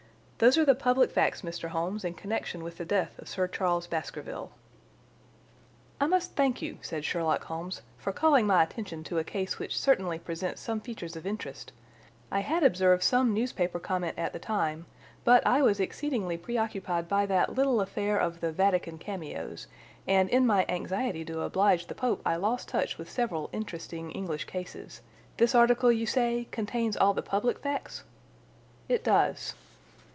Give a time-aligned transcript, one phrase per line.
[0.43, 1.69] "Those are the public facts, Mr.
[1.69, 4.49] Holmes, in connection with the death of Sir Charles Baskerville."
[5.99, 9.79] "I must thank you," said Sherlock Holmes, "for calling my attention to a case which
[9.79, 11.71] certainly presents some features of interest.
[12.31, 14.87] I had observed some newspaper comment at the time,
[15.23, 19.67] but I was exceedingly preoccupied by that little affair of the Vatican cameos,
[20.07, 24.45] and in my anxiety to oblige the Pope I lost touch with several interesting English
[24.45, 25.01] cases.
[25.37, 28.01] This article, you say, contains all the public facts?"
[28.89, 29.53] "It does."